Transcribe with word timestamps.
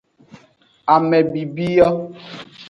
Ame 0.95 1.19
bibi 1.31 1.67
yo. 1.77 1.87